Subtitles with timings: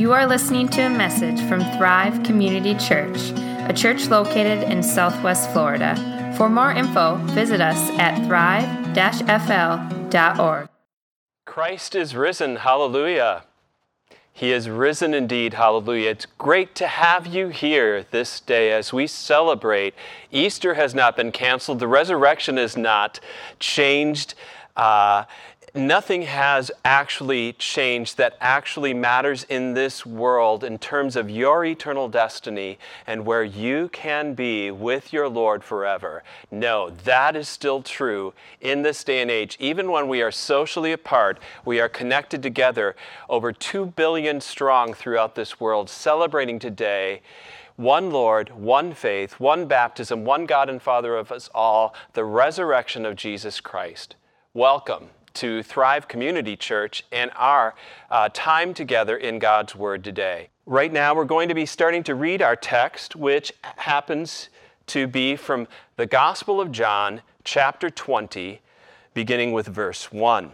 [0.00, 3.18] You are listening to a message from Thrive Community Church,
[3.68, 5.94] a church located in Southwest Florida.
[6.38, 8.96] For more info, visit us at thrive-fl.org.
[11.44, 12.56] Christ is risen.
[12.56, 13.44] Hallelujah.
[14.32, 15.52] He is risen indeed.
[15.52, 16.08] Hallelujah.
[16.12, 19.92] It's great to have you here this day as we celebrate.
[20.32, 23.20] Easter has not been canceled, the resurrection is not
[23.58, 24.34] changed.
[24.76, 25.24] Uh,
[25.74, 32.08] nothing has actually changed that actually matters in this world in terms of your eternal
[32.08, 36.22] destiny and where you can be with your Lord forever.
[36.50, 39.56] No, that is still true in this day and age.
[39.60, 42.96] Even when we are socially apart, we are connected together,
[43.28, 47.22] over 2 billion strong throughout this world, celebrating today
[47.76, 53.06] one Lord, one faith, one baptism, one God and Father of us all, the resurrection
[53.06, 54.16] of Jesus Christ.
[54.52, 57.74] Welcome to Thrive Community Church and our
[58.10, 60.48] uh, time together in God's Word today.
[60.66, 64.48] Right now, we're going to be starting to read our text, which happens
[64.86, 68.60] to be from the Gospel of John, chapter 20,
[69.14, 70.52] beginning with verse 1.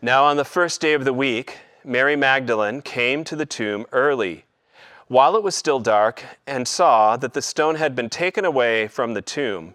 [0.00, 4.44] Now, on the first day of the week, Mary Magdalene came to the tomb early,
[5.08, 9.14] while it was still dark, and saw that the stone had been taken away from
[9.14, 9.74] the tomb.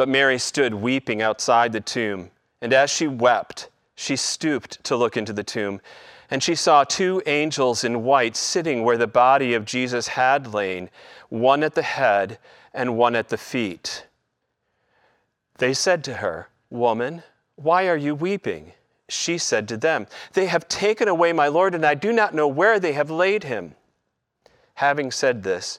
[0.00, 2.30] But Mary stood weeping outside the tomb,
[2.62, 5.82] and as she wept, she stooped to look into the tomb,
[6.30, 10.88] and she saw two angels in white sitting where the body of Jesus had lain,
[11.28, 12.38] one at the head
[12.72, 14.06] and one at the feet.
[15.58, 17.22] They said to her, Woman,
[17.56, 18.72] why are you weeping?
[19.10, 22.48] She said to them, They have taken away my Lord, and I do not know
[22.48, 23.74] where they have laid him.
[24.76, 25.78] Having said this,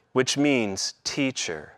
[0.13, 1.73] which means teacher.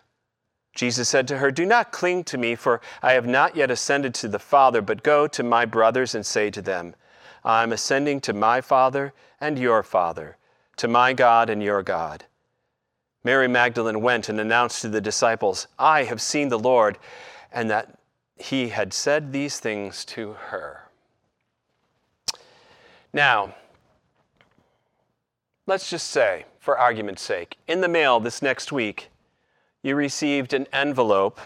[0.73, 4.13] Jesus said to her, Do not cling to me, for I have not yet ascended
[4.16, 6.95] to the Father, but go to my brothers and say to them,
[7.45, 10.38] I am ascending to my Father and your Father,
[10.77, 12.25] to my God and your God.
[13.23, 16.97] Mary Magdalene went and announced to the disciples, I have seen the Lord,
[17.51, 18.00] and that
[18.35, 20.89] he had said these things to her.
[23.13, 23.53] Now,
[25.67, 29.09] let's just say, for argument's sake, in the mail this next week,
[29.81, 31.41] you received an envelope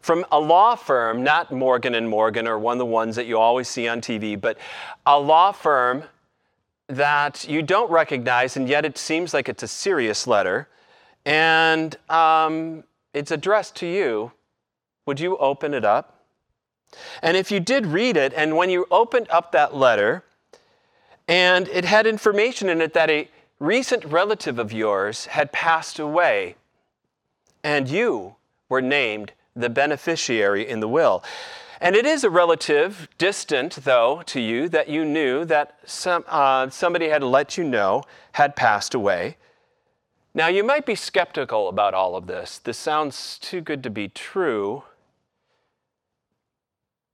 [0.00, 3.36] from a law firm, not Morgan and Morgan or one of the ones that you
[3.36, 4.56] always see on TV, but
[5.04, 6.04] a law firm
[6.86, 10.68] that you don't recognize, and yet it seems like it's a serious letter,
[11.24, 14.30] and um, it's addressed to you.
[15.06, 16.22] Would you open it up?
[17.20, 20.22] And if you did read it, and when you opened up that letter,
[21.26, 23.28] and it had information in it that a
[23.60, 26.56] recent relative of yours had passed away,
[27.62, 28.34] and you
[28.68, 31.22] were named the beneficiary in the will.
[31.80, 36.68] And it is a relative, distant though, to you that you knew that some, uh,
[36.70, 38.02] somebody had let you know
[38.32, 39.36] had passed away.
[40.32, 42.58] Now, you might be skeptical about all of this.
[42.58, 44.84] This sounds too good to be true.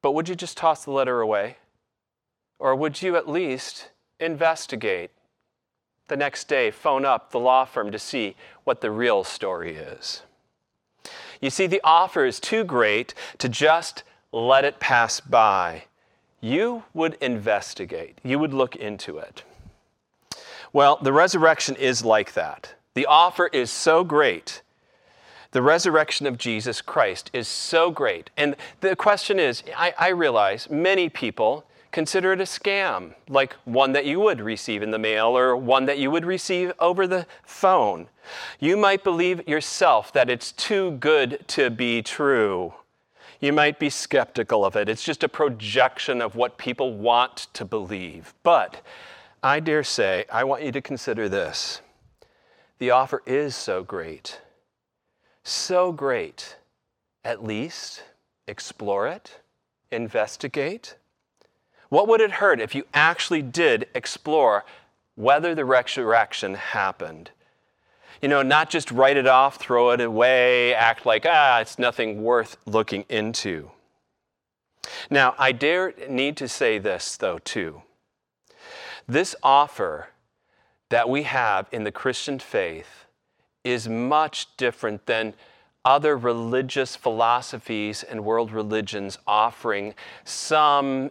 [0.03, 1.57] But would you just toss the letter away?
[2.59, 3.91] Or would you at least
[4.21, 5.11] investigate?
[6.09, 10.23] The next day phone up the law firm to see what the real story is.
[11.41, 15.85] You see, the offer is too great to just let it pass by.
[16.41, 19.43] You would investigate, you would look into it.
[20.73, 22.75] Well, the resurrection is like that.
[22.95, 24.63] The offer is so great.
[25.53, 28.31] The resurrection of Jesus Christ is so great.
[28.37, 31.65] And the question is I, I realize many people
[31.97, 35.87] consider it a scam, like one that you would receive in the mail or one
[35.87, 38.07] that you would receive over the phone.
[38.61, 42.75] You might believe yourself that it's too good to be true.
[43.41, 44.91] You might be skeptical of it.
[44.91, 48.35] It's just a projection of what people want to believe.
[48.43, 48.83] But
[49.43, 51.81] I dare say, I want you to consider this.
[52.77, 54.43] The offer is so great,
[55.45, 56.57] so great.
[57.25, 58.03] At least
[58.47, 59.41] explore it,
[59.91, 60.97] investigate,
[61.89, 64.65] what would it hurt if you actually did explore
[65.15, 67.31] whether the resurrection happened?
[68.21, 72.23] You know, not just write it off, throw it away, act like, ah, it's nothing
[72.23, 73.71] worth looking into.
[75.11, 77.83] Now, I dare need to say this, though, too.
[79.07, 80.09] This offer
[80.89, 83.07] that we have in the Christian faith
[83.65, 85.35] is much different than
[85.85, 89.95] other religious philosophies and world religions offering
[90.25, 91.11] some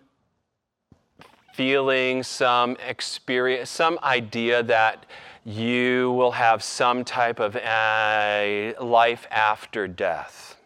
[1.56, 5.06] feeling, some experience, some idea that
[5.46, 10.57] you will have some type of a life after death.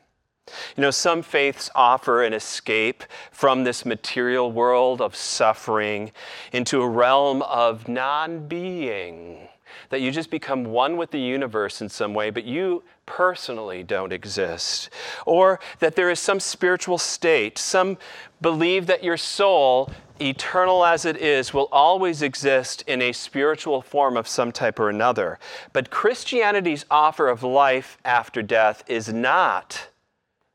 [0.75, 6.11] You know, some faiths offer an escape from this material world of suffering
[6.51, 9.48] into a realm of non being,
[9.89, 14.13] that you just become one with the universe in some way, but you personally don't
[14.13, 14.89] exist.
[15.25, 17.97] Or that there is some spiritual state, some
[18.41, 24.17] believe that your soul eternal as it is, will always exist in a spiritual form
[24.17, 25.39] of some type or another.
[25.73, 29.87] But Christianity's offer of life after death is not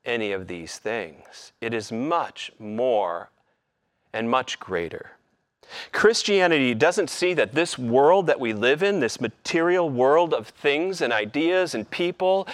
[0.04, 3.30] any of these things, it is much more
[4.12, 5.12] and much greater.
[5.92, 11.00] Christianity doesn't see that this world that we live in, this material world of things
[11.00, 12.46] and ideas and people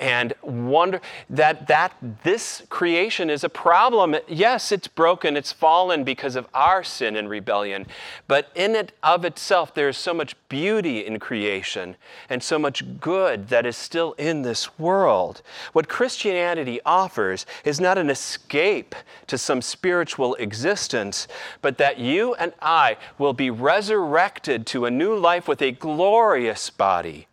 [0.00, 1.00] and wonder
[1.30, 4.16] that that this creation is a problem.
[4.28, 7.86] Yes, it's broken, it's fallen because of our sin and rebellion,
[8.28, 11.96] but in it of itself there is so much beauty in creation
[12.28, 15.42] and so much good that is still in this world.
[15.72, 18.94] What Christianity offers is not an escape
[19.26, 21.26] to some spiritual existence,
[21.62, 26.70] but that you and I will be resurrected to a new life with a glorious
[26.70, 27.28] body.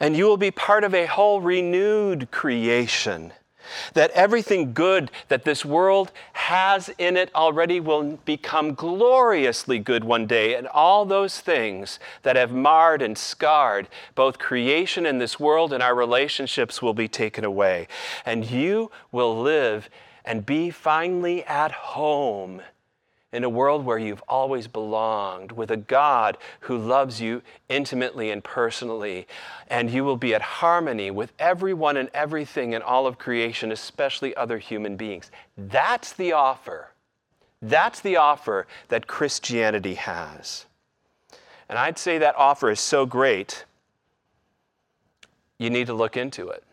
[0.00, 3.32] And you will be part of a whole renewed creation.
[3.94, 10.26] That everything good that this world has in it already will become gloriously good one
[10.26, 15.72] day, and all those things that have marred and scarred both creation and this world
[15.72, 17.88] and our relationships will be taken away.
[18.24, 19.90] And you will live
[20.24, 22.62] and be finally at home
[23.36, 28.42] in a world where you've always belonged, with a God who loves you intimately and
[28.42, 29.28] personally,
[29.68, 34.34] and you will be at harmony with everyone and everything in all of creation, especially
[34.34, 35.30] other human beings.
[35.58, 36.92] That's the offer.
[37.60, 40.64] That's the offer that Christianity has.
[41.68, 43.66] And I'd say that offer is so great,
[45.58, 46.64] you need to look into it.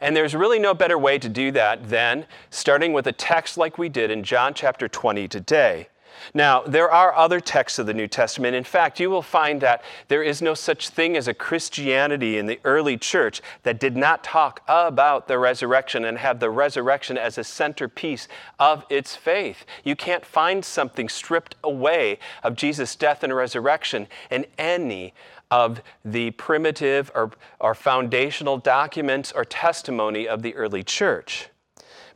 [0.00, 3.78] And there's really no better way to do that than starting with a text like
[3.78, 5.88] we did in John chapter 20 today.
[6.34, 8.54] Now, there are other texts of the New Testament.
[8.54, 12.46] In fact, you will find that there is no such thing as a Christianity in
[12.46, 17.38] the early church that did not talk about the resurrection and have the resurrection as
[17.38, 19.64] a centerpiece of its faith.
[19.84, 25.14] You can't find something stripped away of Jesus' death and resurrection in any
[25.52, 27.30] of the primitive or,
[27.60, 31.48] or foundational documents or testimony of the early church.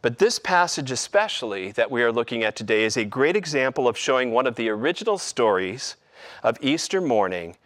[0.01, 3.99] But this passage, especially that we are looking at today, is a great example of
[3.99, 5.97] showing one of the original stories
[6.43, 7.59] of Easter morning,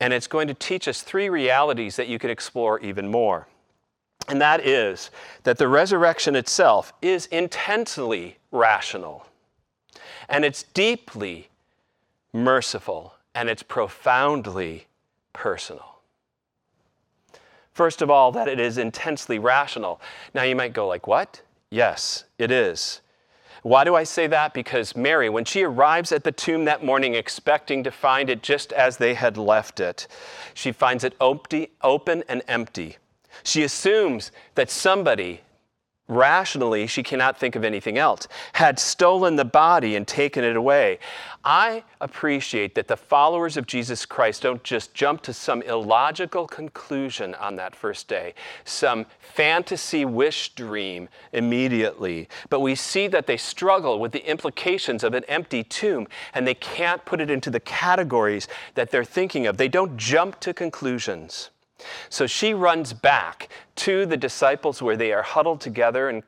[0.00, 3.46] and it's going to teach us three realities that you could explore even more.
[4.28, 5.10] And that is
[5.42, 9.26] that the resurrection itself is intensely rational,
[10.26, 11.50] and it's deeply
[12.32, 14.86] merciful and it's profoundly
[15.34, 15.98] personal.
[17.72, 20.00] First of all, that it is intensely rational.
[20.32, 23.02] Now you might go like, "What?" Yes, it is.
[23.62, 24.54] Why do I say that?
[24.54, 28.72] Because Mary, when she arrives at the tomb that morning expecting to find it just
[28.72, 30.06] as they had left it,
[30.54, 32.96] she finds it open and empty.
[33.42, 35.42] She assumes that somebody
[36.08, 40.98] rationally, she cannot think of anything else, had stolen the body and taken it away.
[41.44, 47.34] I appreciate that the followers of Jesus Christ don't just jump to some illogical conclusion
[47.34, 48.34] on that first day,
[48.64, 55.14] some fantasy wish dream immediately, but we see that they struggle with the implications of
[55.14, 59.56] an empty tomb and they can't put it into the categories that they're thinking of.
[59.56, 61.50] They don't jump to conclusions.
[62.08, 66.22] So she runs back to the disciples where they are huddled together, and,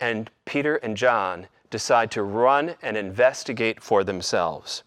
[0.00, 4.82] and Peter and John decide to run and investigate for themselves.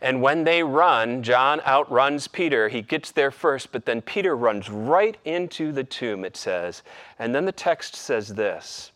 [0.00, 2.68] And when they run, John outruns Peter.
[2.68, 6.82] He gets there first, but then Peter runs right into the tomb, it says.
[7.18, 8.92] And then the text says this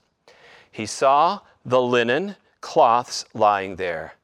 [0.71, 4.14] He saw the linen cloths lying there,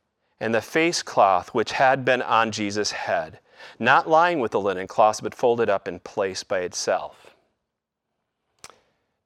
[0.40, 3.38] and the face cloth which had been on Jesus' head
[3.78, 7.34] not lying with the linen cloths, but folded up in place by itself.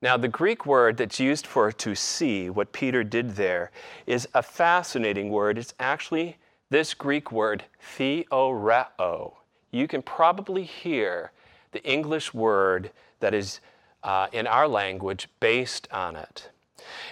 [0.01, 3.73] Now, the Greek word that's used for to see, what Peter did there,
[4.07, 5.59] is a fascinating word.
[5.59, 6.37] It's actually
[6.71, 7.65] this Greek word,
[7.97, 9.35] theoreo.
[9.73, 11.33] You can probably hear
[11.73, 13.61] the English word that is
[14.05, 16.51] uh, in our language based on it.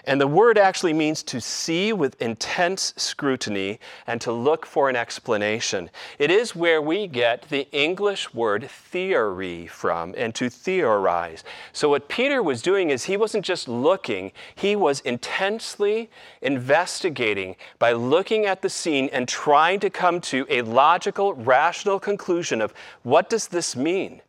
[0.04, 4.96] And the word actually means to see with intense scrutiny and to look for an
[4.96, 5.90] explanation.
[6.18, 11.42] It is where we get the English word theory from and to theorize.
[11.72, 16.10] So, what Peter was doing is he wasn't just looking, he was intensely
[16.42, 22.60] investigating by looking at the scene and trying to come to a logical, rational conclusion
[22.60, 24.22] of what does this mean?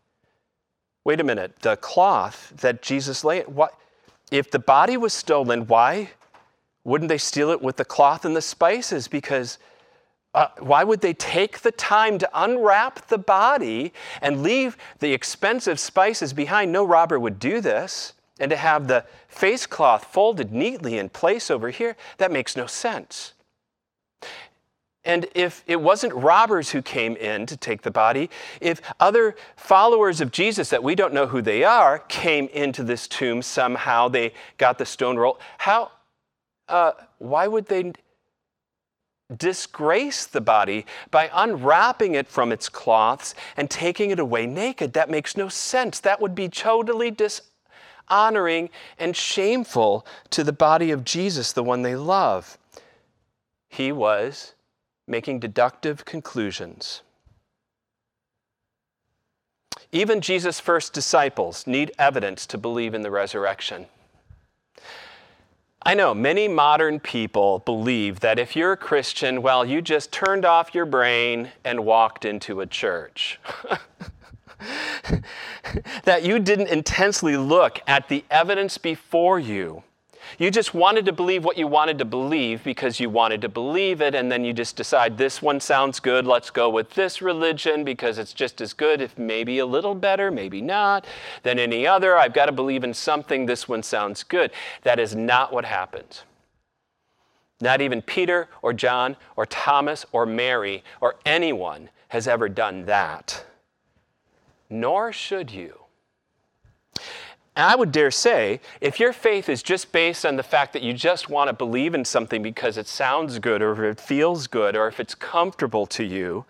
[1.04, 3.74] Wait a minute, the cloth that Jesus laid, what?
[4.32, 6.12] If the body was stolen, why
[6.84, 9.08] wouldn't they steal it with the cloth and the spices?
[9.08, 9.58] Because
[10.34, 15.80] uh, why would they take the time to unwrap the body and leave the expensive
[15.80, 16.72] spices behind?
[16.72, 18.14] No robber would do this.
[18.40, 22.68] And to have the face cloth folded neatly in place over here, that makes no
[22.68, 23.34] sense.
[25.08, 30.20] And if it wasn't robbers who came in to take the body, if other followers
[30.20, 34.34] of Jesus that we don't know who they are came into this tomb somehow, they
[34.58, 35.92] got the stone roll, how,
[36.68, 37.94] uh, why would they
[39.38, 44.92] disgrace the body by unwrapping it from its cloths and taking it away naked?
[44.92, 46.02] That makes no sense.
[46.02, 51.96] That would be totally dishonoring and shameful to the body of Jesus, the one they
[51.96, 52.58] love.
[53.70, 54.54] He was
[55.08, 57.02] making deductive conclusions.
[59.92, 63.86] Even Jesus' first disciples need evidence to believe in the resurrection.
[65.84, 70.44] I know many modern people believe that if you're a Christian, well, you just turned
[70.44, 73.40] off your brain and walked into a church.
[76.04, 79.84] that you didn't intensely look at the evidence before you
[80.38, 84.02] you just wanted to believe what you wanted to believe because you wanted to believe
[84.02, 87.84] it, and then you just decide this one sounds good, let's go with this religion
[87.84, 91.06] because it's just as good, if maybe a little better, maybe not,
[91.44, 92.18] than any other.
[92.18, 94.52] I've got to believe in something, this one sounds good.
[94.84, 96.22] That is not what happened.
[97.60, 103.46] Not even Peter or John or Thomas or Mary or anyone has ever done that.
[104.70, 105.87] Nor should you.
[107.58, 110.84] And I would dare say, if your faith is just based on the fact that
[110.84, 114.76] you just want to believe in something because it sounds good or it feels good
[114.76, 116.46] or if it's comfortable to you,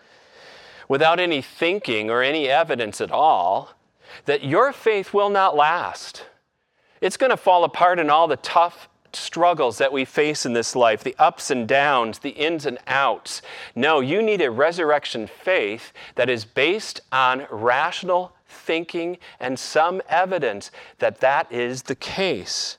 [0.89, 3.69] without any thinking or any evidence at all,
[4.25, 6.25] that your faith will not last.
[6.99, 10.75] It's going to fall apart in all the tough struggles that we face in this
[10.75, 13.41] life, the ups and downs, the ins and outs.
[13.75, 20.71] No, you need a resurrection faith that is based on rational thinking and some evidence
[20.99, 22.77] that that is the case.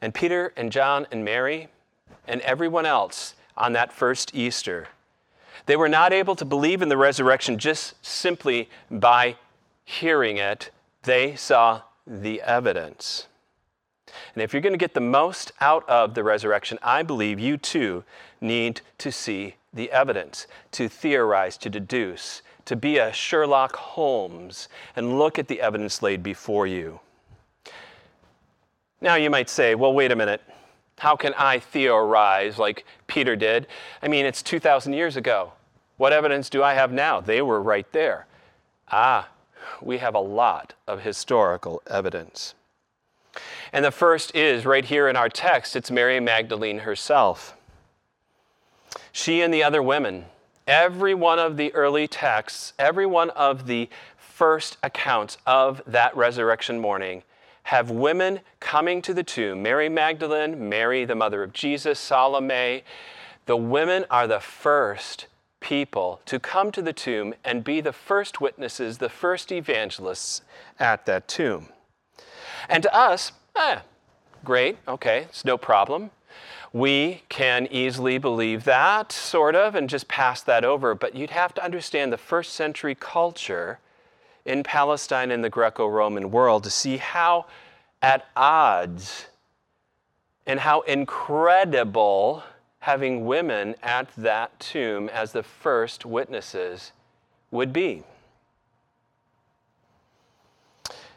[0.00, 1.68] And Peter and John and Mary
[2.26, 4.88] and everyone else on that first Easter,
[5.66, 9.36] they were not able to believe in the resurrection just simply by
[9.84, 10.70] hearing it.
[11.02, 13.26] They saw the evidence.
[14.34, 17.56] And if you're going to get the most out of the resurrection, I believe you
[17.56, 18.04] too
[18.40, 25.18] need to see the evidence, to theorize, to deduce, to be a Sherlock Holmes and
[25.18, 27.00] look at the evidence laid before you.
[29.00, 30.42] Now you might say, well, wait a minute.
[30.98, 33.68] How can I theorize like Peter did?
[34.02, 35.52] I mean, it's 2,000 years ago.
[35.96, 37.20] What evidence do I have now?
[37.20, 38.26] They were right there.
[38.90, 39.28] Ah,
[39.80, 42.54] we have a lot of historical evidence.
[43.72, 47.56] And the first is right here in our text it's Mary Magdalene herself.
[49.12, 50.26] She and the other women
[50.68, 56.78] every one of the early texts, every one of the first accounts of that resurrection
[56.78, 57.22] morning
[57.64, 62.84] have women coming to the tomb Mary Magdalene, Mary, the mother of Jesus, Salome.
[63.46, 65.26] The women are the first
[65.60, 70.42] people to come to the tomb and be the first witnesses, the first evangelists
[70.78, 71.68] at that tomb.
[72.68, 73.80] And to us, eh,
[74.44, 76.10] great, okay, it's no problem.
[76.72, 80.94] We can easily believe that, sort of, and just pass that over.
[80.94, 83.78] But you'd have to understand the first century culture
[84.44, 87.46] in Palestine and the Greco Roman world to see how
[88.02, 89.26] at odds
[90.46, 92.42] and how incredible
[92.80, 96.92] having women at that tomb as the first witnesses
[97.50, 98.02] would be.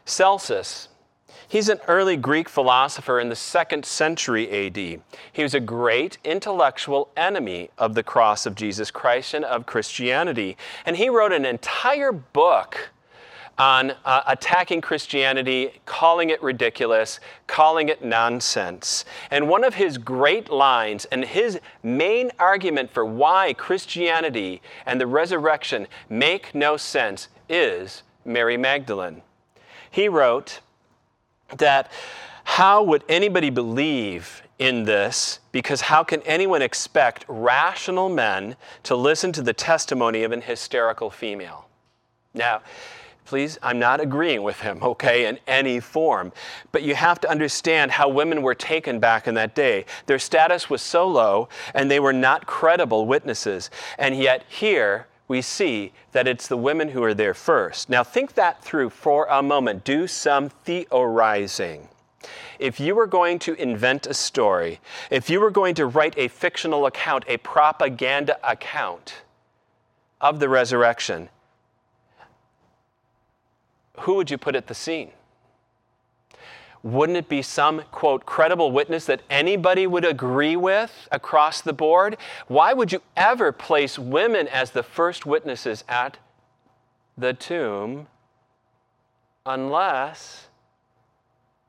[0.04, 0.88] Celsus
[1.48, 4.76] He's an early Greek philosopher in the second century AD.
[4.76, 10.56] He was a great intellectual enemy of the cross of Jesus Christ and of Christianity.
[10.86, 12.90] And he wrote an entire book
[13.58, 19.04] on uh, attacking Christianity, calling it ridiculous, calling it nonsense.
[19.30, 25.06] And one of his great lines and his main argument for why Christianity and the
[25.06, 29.22] resurrection make no sense is Mary Magdalene.
[29.90, 30.60] He wrote,
[31.58, 31.90] that
[32.44, 35.40] how would anybody believe in this?
[35.52, 41.10] Because how can anyone expect rational men to listen to the testimony of an hysterical
[41.10, 41.68] female?
[42.34, 42.62] Now,
[43.24, 46.32] please, I'm not agreeing with him, okay, in any form.
[46.72, 49.84] But you have to understand how women were taken back in that day.
[50.06, 53.70] Their status was so low, and they were not credible witnesses.
[53.98, 57.88] And yet, here, we see that it's the women who are there first.
[57.88, 59.82] Now, think that through for a moment.
[59.82, 61.88] Do some theorizing.
[62.58, 64.78] If you were going to invent a story,
[65.10, 69.22] if you were going to write a fictional account, a propaganda account
[70.20, 71.30] of the resurrection,
[74.00, 75.12] who would you put at the scene?
[76.82, 82.16] Wouldn't it be some, quote, credible witness that anybody would agree with across the board?
[82.48, 86.18] Why would you ever place women as the first witnesses at
[87.16, 88.08] the tomb
[89.46, 90.48] unless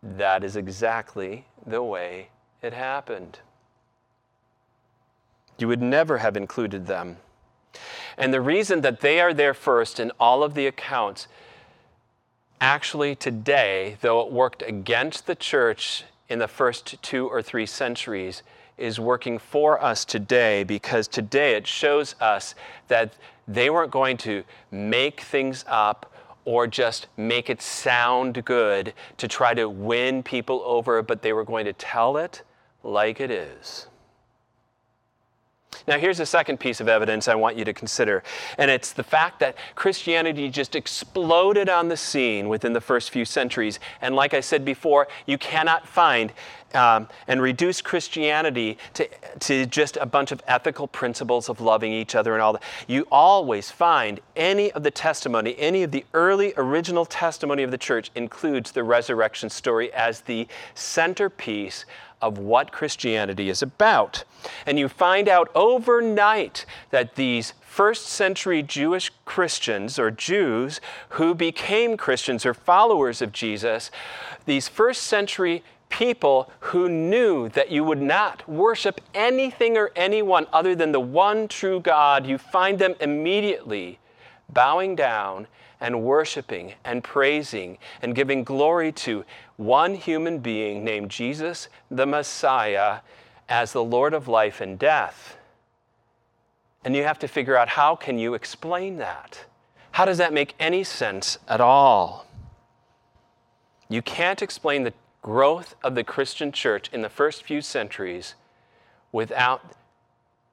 [0.02, 2.30] that is exactly the way
[2.64, 3.40] it happened?
[5.60, 7.18] You would never have included them.
[8.18, 11.28] And the reason that they are there first in all of the accounts
[12.64, 18.42] actually today, though it worked against the church in the first two or three centuries,
[18.78, 22.56] is working for us today because today it shows us
[22.88, 23.14] that
[23.50, 26.14] they weren't going to make things up
[26.46, 31.44] or just make it sound good to try to win people over, but they were
[31.44, 32.44] going to tell it
[32.82, 33.88] like it is.
[35.88, 38.24] Now, here's the second piece of evidence I want you to consider,
[38.58, 43.26] and it's the fact that Christianity just exploded on the scene within the first few
[43.26, 43.80] centuries.
[44.02, 46.32] And like I said before, you cannot find
[46.74, 49.08] um, and reduce Christianity to,
[49.42, 52.64] to just a bunch of ethical principles of loving each other and all that.
[52.88, 57.78] You always find any of the testimony, any of the early original testimony of the
[57.78, 61.86] church includes the resurrection story as the centerpiece
[62.24, 64.24] of what Christianity is about.
[64.66, 71.98] And you find out overnight that these first century Jewish Christians or Jews who became
[71.98, 73.92] Christians or followers of Jesus,
[74.46, 80.76] these first century people who knew that you would not worship anything or anyone other
[80.76, 84.00] than the one true God, you find them immediately
[84.50, 85.48] bowing down
[85.84, 89.26] and worshiping and praising and giving glory to
[89.58, 93.00] one human being named Jesus the Messiah
[93.48, 95.38] as the Lord of life and death.
[96.84, 99.46] And you have to figure out how can you explain that?
[99.92, 102.26] How does that make any sense at all?
[103.90, 108.36] You can't explain the growth of the Christian church in the first few centuries
[109.12, 109.74] without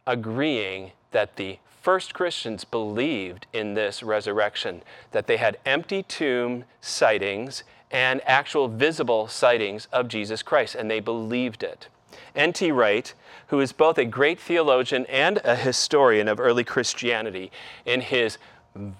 [0.06, 4.82] agreeing that the first Christians believed in this resurrection,
[5.12, 11.00] that they had empty tomb sightings and actual visible sightings of Jesus Christ, and they
[11.00, 11.88] believed it.
[12.34, 12.70] N.T.
[12.70, 13.12] Wright,
[13.48, 17.50] who is both a great theologian and a historian of early Christianity,
[17.84, 18.38] in his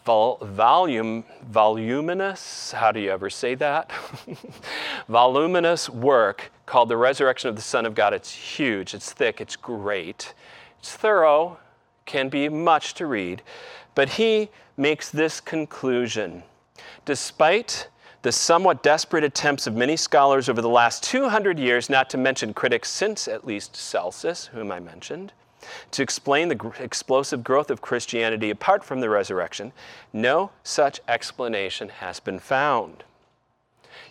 [0.05, 3.91] vol- volume, voluminous, how do you ever say that?
[5.09, 8.13] voluminous work called The Resurrection of the Son of God.
[8.13, 10.35] It's huge, it's thick, it's great,
[10.79, 11.59] it's thorough,
[12.07, 13.43] can be much to read,
[13.95, 16.43] but he makes this conclusion.
[17.05, 17.89] Despite
[18.23, 22.53] the somewhat desperate attempts of many scholars over the last 200 years, not to mention
[22.53, 25.33] critics since at least Celsus, whom I mentioned,
[25.93, 29.73] To explain the gr- explosive growth of Christianity apart from the resurrection,
[30.13, 33.05] no such explanation has been found.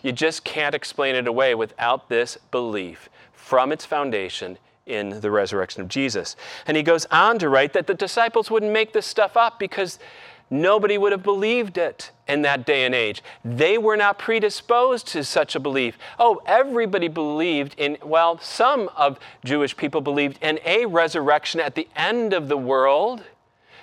[0.02, 5.82] You just can't explain it away without this belief from its foundation in the resurrection
[5.82, 6.36] of Jesus.
[6.66, 9.98] And he goes on to write that the disciples wouldn't make this stuff up because
[10.50, 13.22] nobody would have believed it in that day and age.
[13.44, 15.96] They were not predisposed to such a belief.
[16.18, 21.88] Oh, everybody believed in, well, some of Jewish people believed in a resurrection at the
[21.96, 23.22] end of the world,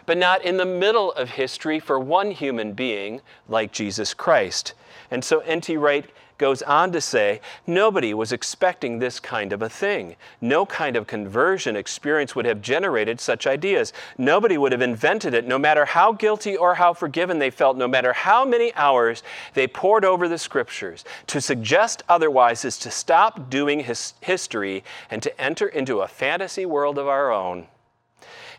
[0.06, 4.74] but not in the middle of history for one human being like Jesus Christ.
[5.12, 5.78] And so N.T.
[5.78, 10.16] Wright goes on to say nobody was expecting this kind of a thing.
[10.42, 13.94] No kind of conversion experience would have generated such ideas.
[14.18, 17.88] Nobody would have invented it, no matter how guilty or how forgiven they felt, no
[17.88, 19.24] matter how many hours
[19.54, 21.04] they pored over the scriptures.
[21.28, 26.66] To suggest otherwise is to stop doing his history and to enter into a fantasy
[26.66, 27.68] world of our own.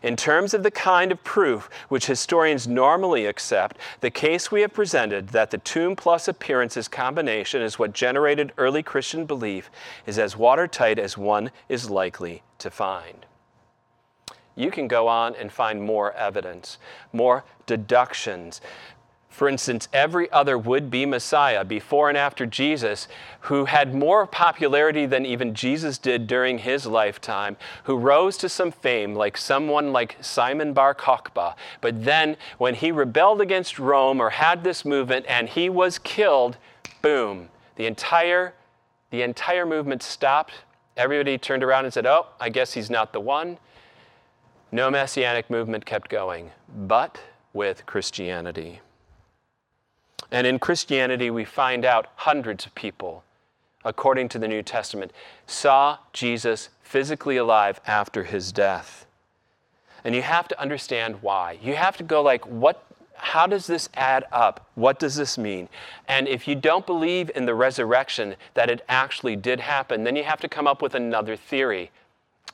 [0.01, 4.73] In terms of the kind of proof which historians normally accept, the case we have
[4.73, 9.69] presented that the tomb plus appearances combination is what generated early Christian belief
[10.05, 13.25] is as watertight as one is likely to find.
[14.55, 16.77] You can go on and find more evidence,
[17.13, 18.61] more deductions,
[19.29, 23.07] for instance, every other would be Messiah before and after Jesus,
[23.41, 28.71] who had more popularity than even Jesus did during his lifetime, who rose to some
[28.71, 31.55] fame, like someone like Simon Bar Kokhba.
[31.79, 36.57] But then, when he rebelled against Rome or had this movement and he was killed,
[37.01, 38.55] boom, the entire,
[39.11, 40.53] the entire movement stopped.
[40.97, 43.57] Everybody turned around and said, Oh, I guess he's not the one.
[44.71, 47.21] No messianic movement kept going, but
[47.53, 48.81] with Christianity.
[50.31, 53.23] And in Christianity, we find out hundreds of people,
[53.83, 55.11] according to the New Testament,
[55.47, 59.05] saw Jesus physically alive after his death.
[60.03, 61.57] And you have to understand why.
[61.61, 62.85] You have to go like, what
[63.21, 64.65] how does this add up?
[64.75, 65.67] What does this mean?
[66.07, 70.23] And if you don't believe in the resurrection, that it actually did happen, then you
[70.23, 71.91] have to come up with another theory.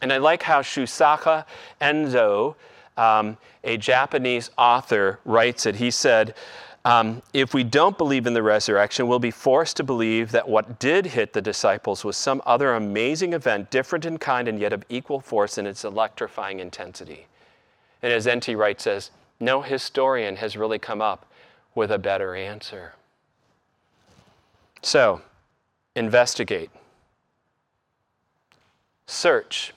[0.01, 1.45] And I like how Shusaku
[1.79, 2.55] Endo,
[2.97, 5.75] um, a Japanese author, writes it.
[5.75, 6.33] He said,
[6.85, 10.77] um, if we don't believe in the resurrection, we'll be forced to believe that what
[10.77, 14.85] did hit the disciples was some other amazing event, different in kind and yet of
[14.87, 17.25] equal force in its electrifying intensity.
[18.03, 18.53] And as N.T.
[18.53, 21.25] Wright says, no historian has really come up
[21.73, 22.93] with a better answer.
[24.83, 25.23] So,
[25.95, 26.69] investigate,
[29.07, 29.73] search,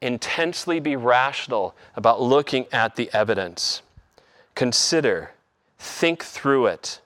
[0.00, 3.82] intensely be rational about looking at the evidence,
[4.54, 5.32] consider
[5.78, 7.00] Think through it.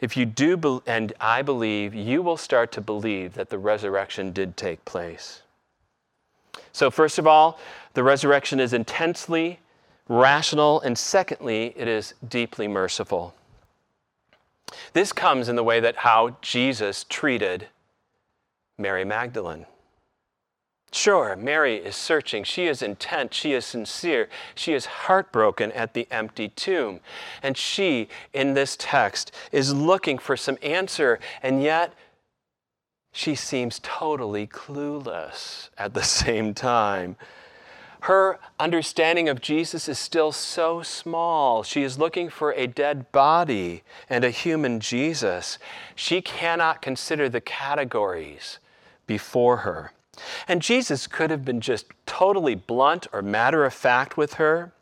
[0.00, 4.32] If you do, be- and I believe, you will start to believe that the resurrection
[4.32, 5.42] did take place.
[6.72, 7.58] So, first of all,
[7.94, 9.60] the resurrection is intensely
[10.08, 13.34] rational, and secondly, it is deeply merciful.
[14.92, 17.68] This comes in the way that how Jesus treated
[18.78, 19.66] Mary Magdalene.
[20.94, 22.44] Sure, Mary is searching.
[22.44, 23.32] She is intent.
[23.32, 24.28] She is sincere.
[24.54, 27.00] She is heartbroken at the empty tomb.
[27.42, 31.94] And she, in this text, is looking for some answer, and yet
[33.10, 37.16] she seems totally clueless at the same time.
[38.00, 41.62] Her understanding of Jesus is still so small.
[41.62, 45.58] She is looking for a dead body and a human Jesus.
[45.94, 48.58] She cannot consider the categories
[49.06, 49.92] before her.
[50.48, 54.72] And Jesus could have been just totally blunt or matter of fact with her,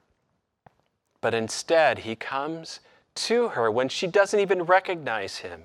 [1.21, 2.81] but instead he comes
[3.15, 5.65] to her when she doesn't even recognize him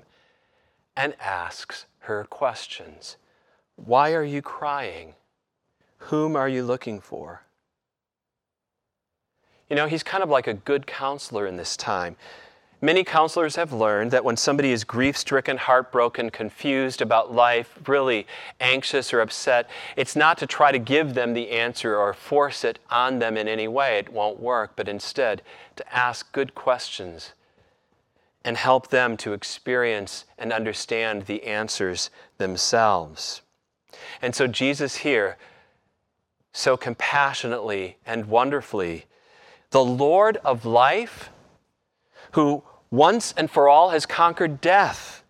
[0.95, 3.17] and asks her questions
[3.75, 5.15] Why are you crying?
[5.97, 7.43] Whom are you looking for?
[9.69, 12.15] You know, he's kind of like a good counselor in this time.
[12.85, 18.27] Many counselors have learned that when somebody is grief stricken, heartbroken, confused about life, really
[18.59, 22.77] anxious or upset, it's not to try to give them the answer or force it
[22.91, 23.97] on them in any way.
[23.97, 25.41] It won't work, but instead
[25.77, 27.33] to ask good questions
[28.43, 33.41] and help them to experience and understand the answers themselves.
[34.21, 35.37] And so Jesus here,
[36.53, 39.05] so compassionately and wonderfully,
[39.71, 41.31] the Lord of life,
[42.33, 42.63] who
[42.95, 45.23] once and for all has conquered death,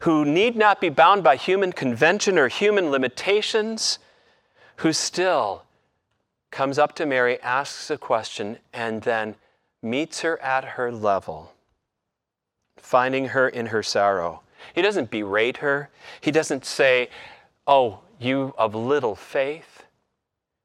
[0.00, 3.98] who need not be bound by human convention or human limitations,
[4.76, 5.62] who still
[6.50, 9.34] comes up to Mary, asks a question, and then
[9.82, 11.52] meets her at her level,
[12.76, 14.40] finding her in her sorrow.
[14.74, 17.08] He doesn't berate her, he doesn't say,
[17.66, 19.84] Oh, you of little faith.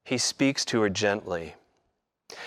[0.03, 1.55] he speaks to her gently.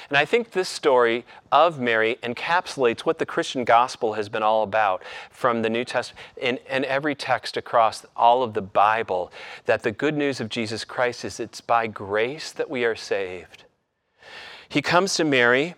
[0.08, 4.62] And I think this story of Mary encapsulates what the Christian gospel has been all
[4.62, 9.32] about from the New Testament in every text across all of the Bible
[9.66, 13.64] that the good news of Jesus Christ is it's by grace that we are saved.
[14.68, 15.74] He comes to Mary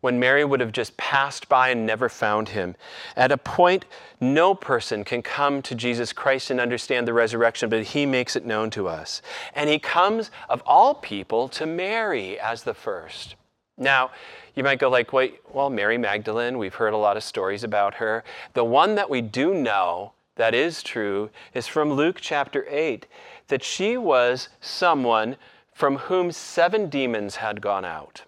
[0.00, 2.74] when Mary would have just passed by and never found him.
[3.16, 3.84] At a point,
[4.20, 8.44] no person can come to Jesus Christ and understand the resurrection, but he makes it
[8.44, 9.22] known to us.
[9.54, 13.36] And he comes, of all people, to Mary as the first.
[13.82, 14.12] Now,
[14.54, 17.94] you might go like, wait, well, Mary Magdalene, we've heard a lot of stories about
[17.94, 18.22] her.
[18.54, 23.06] The one that we do know that is true is from Luke chapter 8,
[23.48, 25.36] that she was someone
[25.72, 28.22] from whom seven demons had gone out.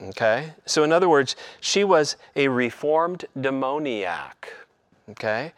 [0.00, 0.54] Okay?
[0.64, 4.52] So, in other words, she was a reformed demoniac.
[5.10, 5.52] Okay?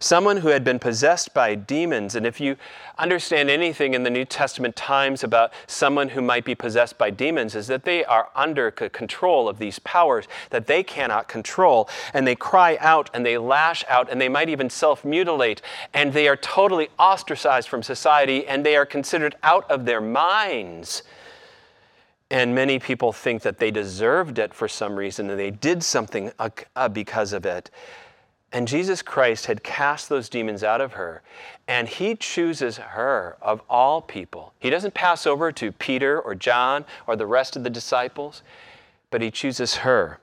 [0.00, 2.14] Someone who had been possessed by demons.
[2.14, 2.56] And if you
[2.98, 7.56] understand anything in the New Testament times about someone who might be possessed by demons,
[7.56, 11.88] is that they are under control of these powers that they cannot control.
[12.14, 15.62] And they cry out and they lash out and they might even self mutilate.
[15.92, 21.02] And they are totally ostracized from society and they are considered out of their minds.
[22.30, 26.30] And many people think that they deserved it for some reason and they did something
[26.38, 27.70] uh, uh, because of it.
[28.50, 31.22] And Jesus Christ had cast those demons out of her,
[31.66, 34.54] and he chooses her of all people.
[34.58, 38.42] He doesn't pass over to Peter or John or the rest of the disciples,
[39.10, 40.18] but he chooses her.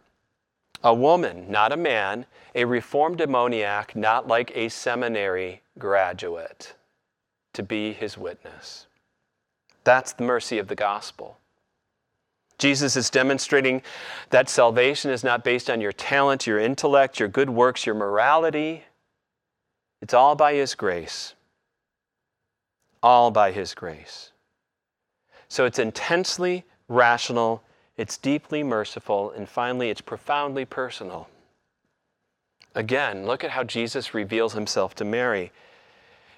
[0.84, 6.74] A woman, not a man, a reformed demoniac, not like a seminary graduate,
[7.54, 8.88] to be his witness.
[9.84, 11.38] That's the mercy of the gospel.
[12.58, 13.82] Jesus is demonstrating
[14.30, 18.84] that salvation is not based on your talent, your intellect, your good works, your morality.
[20.02, 21.34] It's all by His grace.
[23.04, 24.32] All by His grace.
[25.50, 27.64] So it's intensely rational,
[27.98, 31.28] it's deeply merciful, and finally, it's profoundly personal.
[32.74, 35.52] Again, look at how Jesus reveals Himself to Mary.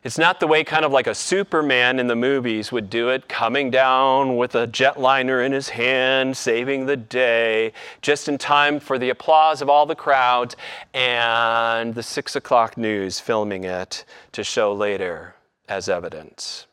[0.07, 3.27] It's not the way kind of like a Superman in the movies would do it,
[3.27, 8.97] coming down with a jetliner in his hand, saving the day, just in time for
[8.97, 10.55] the applause of all the crowds
[10.93, 15.35] and the six o'clock news filming it to show later
[15.67, 16.67] as evidence.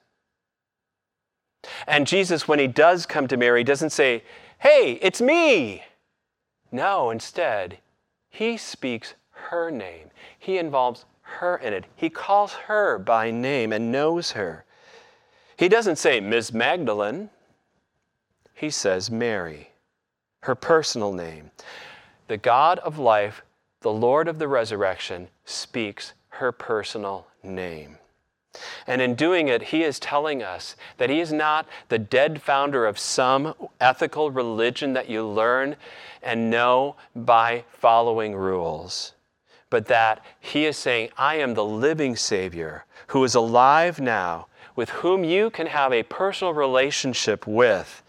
[1.89, 4.23] And Jesus, when he does come to Mary, doesn't say,
[4.61, 5.83] Hey, it's me.
[6.71, 7.79] No, instead,
[8.31, 9.15] he speaks
[9.51, 10.11] her name.
[10.39, 11.85] He involves her in it.
[11.95, 14.65] He calls her by name and knows her.
[15.57, 16.53] He doesn't say Ms.
[16.53, 17.31] Magdalene,
[18.55, 19.71] he says Mary,
[20.41, 21.51] her personal name.
[22.29, 23.43] The God of life,
[23.81, 27.99] the Lord of the resurrection, speaks her personal name.
[28.87, 32.87] And in doing it, he is telling us that he is not the dead founder
[32.87, 35.77] of some ethical religion that you learn
[36.23, 39.14] and know by following rules
[39.75, 44.89] but that he is saying, I am the living Savior who is alive now, with
[44.91, 48.01] whom you can have a personal relationship with.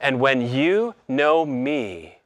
[0.00, 2.20] And when you know me,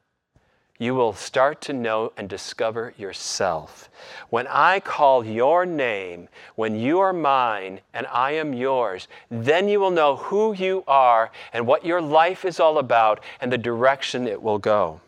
[0.78, 3.90] you will start to know and discover yourself.
[4.30, 9.80] When I call your name, when you are mine and I am yours, then you
[9.80, 14.28] will know who you are and what your life is all about and the direction
[14.28, 15.00] it will go.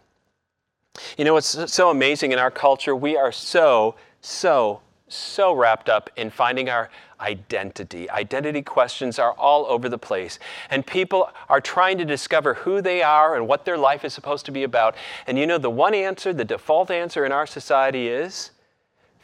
[1.17, 2.95] You know, it's so amazing in our culture.
[2.95, 8.09] We are so, so, so wrapped up in finding our identity.
[8.11, 10.39] Identity questions are all over the place.
[10.71, 14.47] And people are trying to discover who they are and what their life is supposed
[14.47, 14.95] to be about.
[15.27, 18.51] And you know, the one answer, the default answer in our society is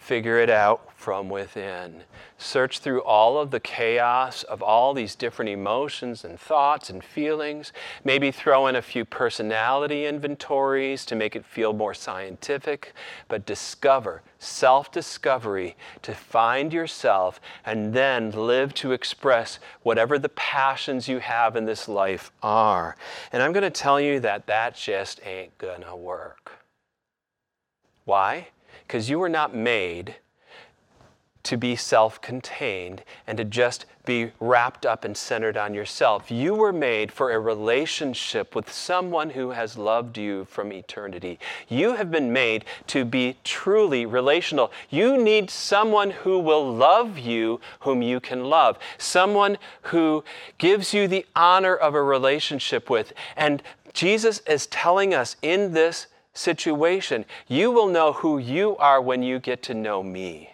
[0.05, 2.03] figure it out from within.
[2.37, 7.73] Search through all of the chaos of all these different emotions and thoughts and feelings.
[8.05, 12.93] Maybe throw in a few personality inventories to make it feel more scientific.
[13.29, 21.09] But discover, self discovery, to find yourself and then live to express whatever the passions
[21.09, 22.95] you have in this life are.
[23.33, 26.53] And I'm going to tell you that that just ain't going to work.
[28.05, 28.49] Why?
[28.87, 30.17] Because you were not made
[31.45, 36.31] to be self contained and to just be wrapped up and centered on yourself.
[36.31, 41.39] You were made for a relationship with someone who has loved you from eternity.
[41.69, 44.73] You have been made to be truly relational.
[44.91, 50.25] You need someone who will love you, whom you can love, someone who
[50.59, 53.13] gives you the honor of a relationship with.
[53.37, 57.25] And Jesus is telling us in this situation.
[57.49, 60.51] You will know who you are when you get to know me.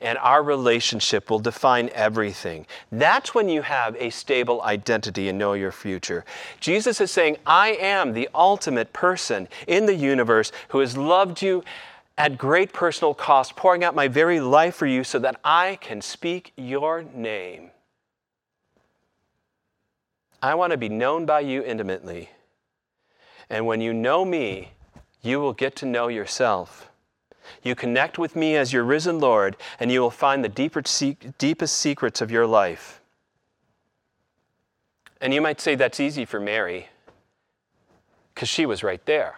[0.00, 2.66] and our relationship will define everything.
[2.90, 6.24] That's when you have a stable identity and know your future.
[6.60, 11.62] Jesus is saying, I am the ultimate person in the universe who has loved you
[12.18, 16.02] at great personal cost, pouring out my very life for you so that I can
[16.02, 17.70] speak your name.
[20.42, 22.30] I want to be known by you intimately.
[23.48, 24.72] And when you know me,
[25.22, 26.90] you will get to know yourself.
[27.62, 30.82] You connect with me as your risen Lord, and you will find the deeper,
[31.38, 33.00] deepest secrets of your life.
[35.20, 36.88] And you might say that's easy for Mary,
[38.34, 39.36] because she was right there.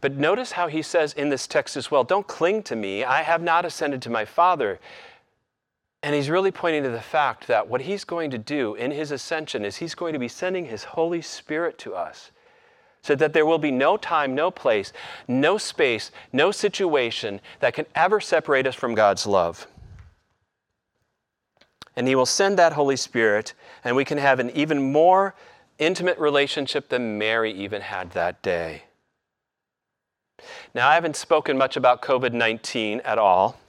[0.00, 3.22] But notice how he says in this text as well don't cling to me, I
[3.22, 4.78] have not ascended to my Father.
[6.02, 9.10] And he's really pointing to the fact that what he's going to do in his
[9.10, 12.30] ascension is he's going to be sending his Holy Spirit to us
[13.04, 14.90] so that there will be no time, no place,
[15.28, 19.66] no space, no situation that can ever separate us from God's love.
[21.94, 23.52] And He will send that Holy Spirit,
[23.84, 25.34] and we can have an even more
[25.78, 28.84] intimate relationship than Mary even had that day.
[30.74, 33.60] Now, I haven't spoken much about COVID 19 at all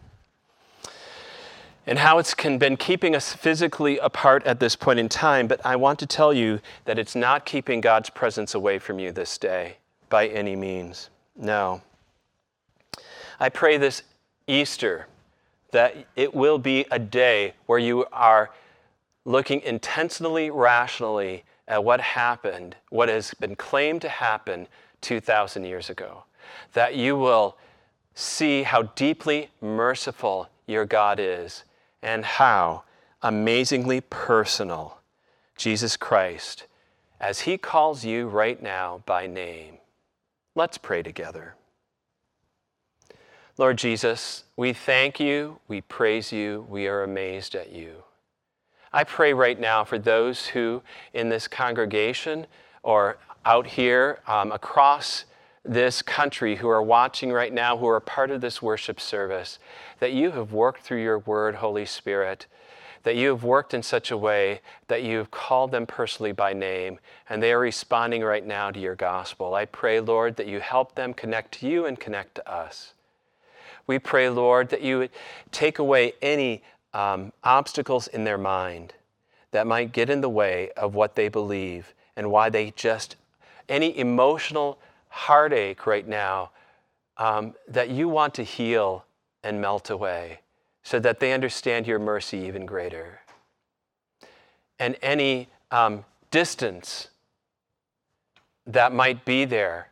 [1.87, 5.75] and how it's been keeping us physically apart at this point in time, but I
[5.75, 9.77] want to tell you that it's not keeping God's presence away from you this day
[10.09, 11.09] by any means.
[11.35, 11.81] No.
[13.39, 14.03] I pray this
[14.47, 15.07] Easter
[15.71, 18.51] that it will be a day where you are
[19.25, 24.67] looking intentionally, rationally at what happened, what has been claimed to happen
[25.01, 26.23] 2,000 years ago.
[26.73, 27.57] That you will
[28.13, 31.63] see how deeply merciful your God is
[32.05, 32.83] and how
[33.23, 34.99] amazingly personal
[35.57, 36.67] Jesus Christ
[37.19, 39.79] as he calls you right now by name.
[40.53, 41.55] Let's pray together.
[43.57, 48.03] Lord Jesus, we thank you, we praise you, we are amazed at you.
[48.93, 52.45] I pray right now for those who in this congregation
[52.83, 55.25] or out here um, across
[55.65, 59.59] this country who are watching right now, who are part of this worship service,
[59.99, 62.45] that you have worked through your word, Holy Spirit,
[63.03, 66.53] that you have worked in such a way that you have called them personally by
[66.53, 66.99] name,
[67.29, 69.53] and they are responding right now to your gospel.
[69.53, 72.93] I pray, Lord, that you help them connect to you and connect to us.
[73.87, 75.11] We pray, Lord, that you would
[75.51, 78.93] take away any um, obstacles in their mind
[79.51, 83.15] that might get in the way of what they believe and why they just,
[83.69, 84.79] any emotional
[85.15, 86.51] heartache right now
[87.15, 89.05] um, that you want to heal
[89.43, 90.41] and melt away
[90.83, 93.21] so that they understand your mercy even greater.
[94.77, 97.07] And any um, distance
[98.67, 99.87] that might be there,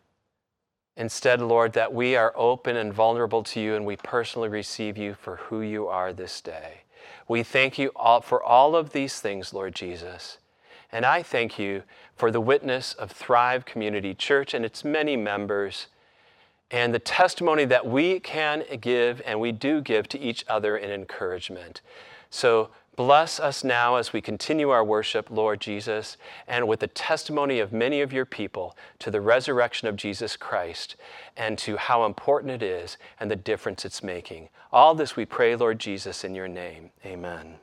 [0.98, 5.14] instead, Lord, that we are open and vulnerable to you and we personally receive you
[5.14, 6.82] for who you are this day.
[7.30, 10.40] We thank you all for all of these things, Lord Jesus.
[10.92, 11.84] And I thank you
[12.16, 15.88] for the witness of Thrive Community Church and its many members
[16.72, 20.90] and the testimony that we can give and we do give to each other in
[20.90, 21.82] encouragement.
[22.32, 27.60] So bless us now as we continue our worship, Lord Jesus, and with the testimony
[27.60, 30.96] of many of your people to the resurrection of Jesus Christ
[31.38, 34.50] and to how important it is and the difference it's making.
[34.72, 36.90] All this we pray, Lord Jesus, in your name.
[37.06, 37.58] Amen.